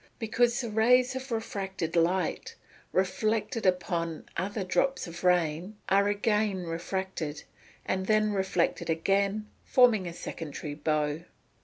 [0.17, 2.55] _Because the rays of refracted light,
[2.91, 7.43] reflected upon other drops of rain, are again refracted,
[7.85, 11.21] and then reflected again, forming a secondary bow.